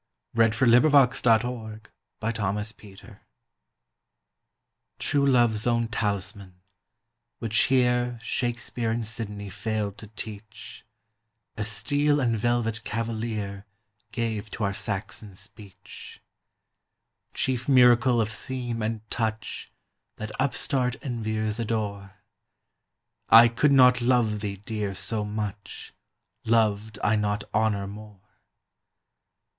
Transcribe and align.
A 0.35 0.49
Foot 0.51 0.67
note 0.67 0.81
to 1.13 1.29
a 1.29 2.31
Famous 2.31 2.73
Lyric 2.81 3.19
TRUE 4.97 5.25
love's 5.27 5.67
own 5.67 5.89
talisman, 5.89 6.55
which 7.37 7.59
here 7.65 8.17
Shakespeare 8.19 8.89
and 8.89 9.05
Sidney 9.05 9.51
failed 9.51 9.99
to 9.99 10.07
teach, 10.07 10.83
A 11.55 11.63
steel 11.63 12.19
and 12.19 12.35
velvet 12.35 12.83
Cavalier 12.83 13.67
Gave 14.11 14.49
to 14.49 14.63
our 14.63 14.73
Saxon 14.73 15.35
speech: 15.35 16.19
Chief 17.35 17.69
miracle 17.69 18.19
of 18.19 18.31
theme 18.31 18.81
and 18.81 19.07
touch 19.11 19.71
That 20.15 20.31
upstart 20.39 20.95
enviers 21.03 21.59
adore: 21.59 22.23
I 23.29 23.49
could 23.49 23.71
not 23.71 24.01
love 24.01 24.39
thee, 24.39 24.55
dear, 24.65 24.95
so 24.95 25.23
much, 25.23 25.93
Loved 26.43 26.97
I 27.03 27.15
not 27.15 27.43
Honour 27.53 27.85
more. 27.85 28.21